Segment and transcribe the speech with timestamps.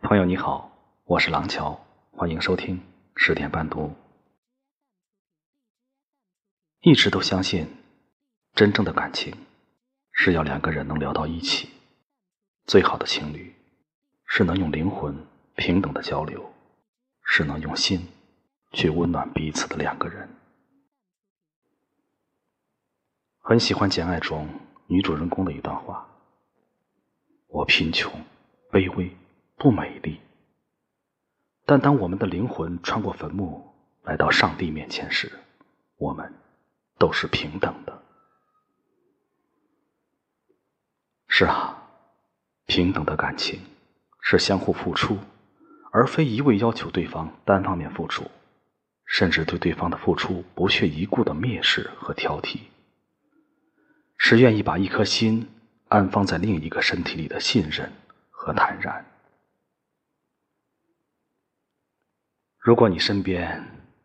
[0.00, 0.70] 朋友你好，
[1.04, 2.80] 我是廊桥，欢迎收听
[3.16, 3.92] 十点半读。
[6.82, 7.66] 一直都相信，
[8.54, 9.34] 真正的感情
[10.12, 11.70] 是要两个人能聊到一起。
[12.66, 13.52] 最好的情侣
[14.26, 15.26] 是能用灵魂
[15.56, 16.52] 平等的交流，
[17.24, 18.06] 是能用心
[18.72, 20.28] 去温暖彼此的两个人。
[23.40, 24.48] 很喜欢《简爱》中
[24.86, 26.06] 女主人公的一段话
[27.48, 28.12] ：“我贫穷、
[28.70, 29.10] 卑微、
[29.56, 30.20] 不美丽，
[31.64, 35.32] 但当我们的灵魂穿过坟墓来到上帝面前时，
[35.96, 36.32] 我们。”
[36.98, 38.02] 都是平等的。
[41.28, 41.90] 是啊，
[42.64, 43.60] 平等的感情
[44.22, 45.18] 是相互付出，
[45.92, 48.30] 而非一味要求对方单方面付出，
[49.04, 52.60] 甚至对对方的付出不屑一顾的蔑视和挑剔。
[54.16, 55.46] 是愿意把一颗心
[55.88, 57.92] 安放在另一个身体里的信任
[58.30, 59.04] 和坦然。
[62.66, 63.64] 如果你身边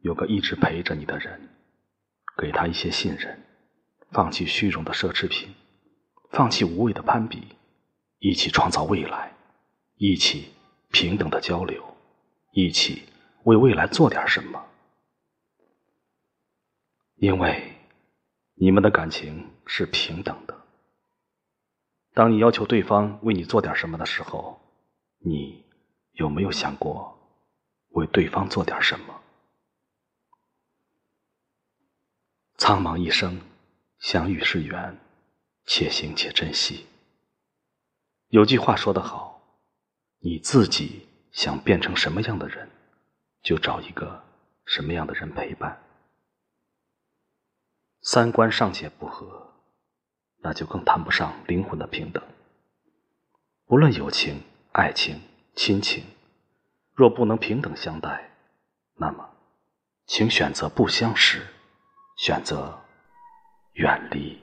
[0.00, 1.48] 有个一直陪着你的人。
[2.36, 3.42] 给他一些信任，
[4.10, 5.54] 放弃虚荣的奢侈品，
[6.30, 7.46] 放弃无谓的攀比，
[8.18, 9.32] 一起创造未来，
[9.96, 10.50] 一起
[10.90, 11.94] 平等的交流，
[12.52, 13.02] 一起
[13.44, 14.64] 为未来做点什么。
[17.16, 17.74] 因为
[18.54, 20.56] 你们的感情是平等的。
[22.14, 24.60] 当你要求对方为你做点什么的时候，
[25.18, 25.64] 你
[26.12, 27.21] 有没有想过
[27.92, 29.20] 为对方做点什么？
[32.58, 33.40] 苍茫一生，
[33.98, 34.98] 相遇是缘，
[35.66, 36.86] 且行且珍惜。
[38.28, 39.42] 有句话说得好，
[40.20, 42.70] 你自己想变成什么样的人，
[43.42, 44.24] 就找一个
[44.64, 45.82] 什么样的人陪伴。
[48.00, 49.54] 三观尚且不合，
[50.38, 52.22] 那就更谈不上灵魂的平等。
[53.66, 55.20] 不论友情、爱情、
[55.54, 56.04] 亲情，
[57.02, 58.30] 若不能平等相待，
[58.94, 59.28] 那么，
[60.06, 61.42] 请选择不相识。
[62.16, 62.78] 选择
[63.72, 64.38] 远离。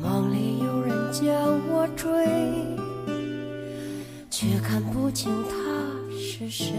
[0.00, 1.26] 梦里有人将
[1.70, 2.79] 我追，
[4.40, 5.54] 却看不清他
[6.18, 6.72] 是谁。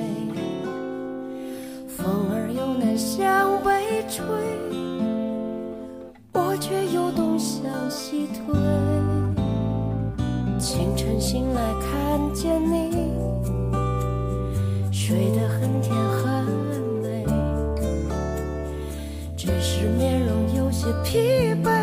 [1.87, 4.25] 风儿又南向北吹，
[6.33, 8.55] 我却又东向西退。
[10.57, 13.13] 清晨醒来看见你，
[14.91, 16.43] 睡得很甜很
[17.03, 17.23] 美，
[19.37, 21.80] 只是面容有些疲惫，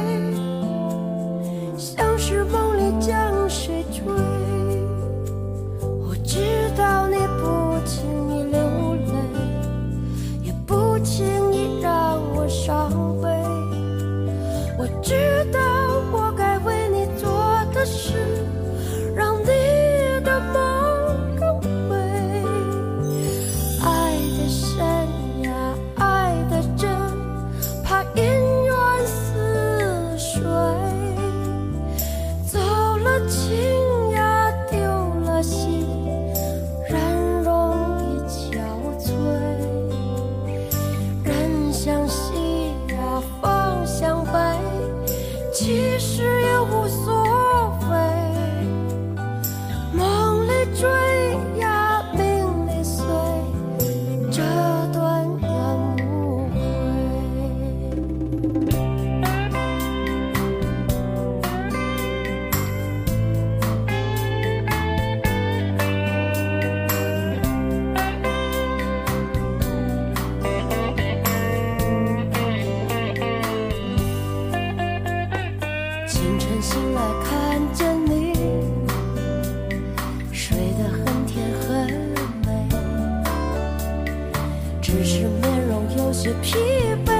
[84.91, 86.57] 只是面容有些疲
[87.05, 87.13] 惫。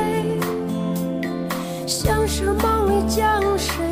[1.87, 3.88] 像是梦里江水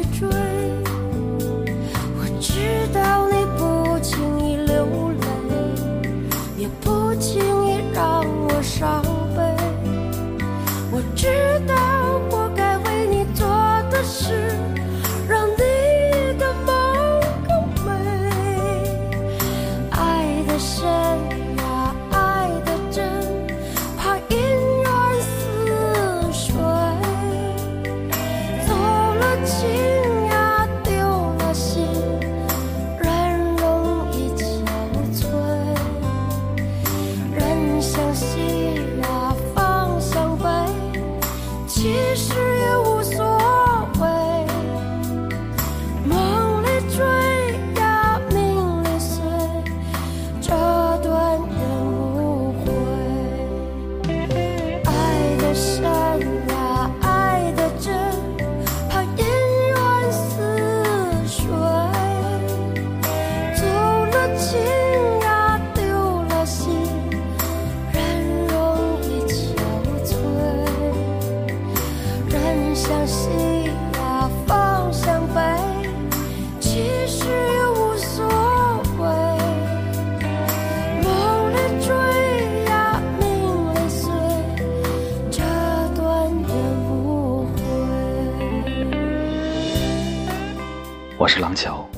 [91.19, 91.89] 我是廊桥，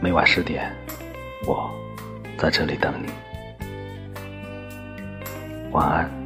[0.00, 0.74] 每晚十点，
[1.44, 1.70] 我
[2.38, 3.12] 在这里等你。
[5.70, 6.17] 晚安。